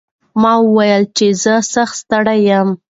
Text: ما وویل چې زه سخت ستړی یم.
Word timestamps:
ما 0.41 0.53
وویل 0.65 1.03
چې 1.17 1.27
زه 1.43 1.53
سخت 1.73 1.95
ستړی 2.01 2.39
یم. 2.49 2.69